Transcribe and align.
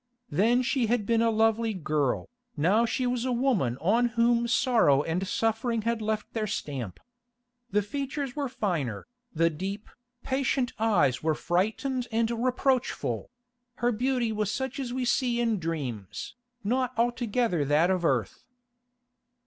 Then 0.31 0.63
she 0.63 0.87
had 0.87 1.05
been 1.05 1.21
a 1.21 1.29
lovely 1.29 1.75
girl, 1.75 2.27
now 2.57 2.87
she 2.87 3.05
was 3.05 3.23
a 3.23 3.31
woman 3.31 3.77
on 3.79 4.07
whom 4.17 4.47
sorrow 4.47 5.03
and 5.03 5.27
suffering 5.27 5.83
had 5.83 6.01
left 6.01 6.33
their 6.33 6.47
stamp. 6.47 6.99
The 7.69 7.83
features 7.83 8.35
were 8.35 8.49
finer, 8.49 9.05
the 9.31 9.51
deep, 9.51 9.87
patient 10.23 10.73
eyes 10.79 11.21
were 11.21 11.35
frightened 11.35 12.07
and 12.11 12.31
reproachful; 12.31 13.29
her 13.75 13.91
beauty 13.91 14.31
was 14.31 14.51
such 14.51 14.79
as 14.79 14.91
we 14.91 15.05
see 15.05 15.39
in 15.39 15.59
dreams, 15.59 16.33
not 16.63 16.97
altogether 16.97 17.63
that 17.63 17.91
of 17.91 18.03
earth. 18.03 18.43